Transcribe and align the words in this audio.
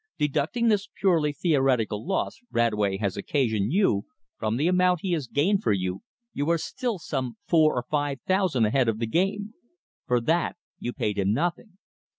Deducting 0.17 0.67
this 0.69 0.87
purely 0.95 1.31
theoretical 1.31 2.03
loss 2.03 2.39
Radway 2.49 2.97
has 2.97 3.15
occasioned 3.17 3.71
you, 3.71 4.07
from 4.35 4.57
the 4.57 4.67
amount 4.67 5.01
he 5.03 5.11
has 5.11 5.27
gained 5.27 5.61
for 5.61 5.73
you, 5.73 6.01
you 6.33 6.49
are 6.49 6.57
still 6.57 6.97
some 6.97 7.37
four 7.47 7.75
or 7.75 7.83
five 7.87 8.19
thousand 8.25 8.65
ahead 8.65 8.89
of 8.89 8.97
the 8.97 9.05
game. 9.05 9.53
For 10.07 10.19
that 10.19 10.57
you 10.79 10.91
paid 10.91 11.19
him 11.19 11.33
nothing." 11.33 11.77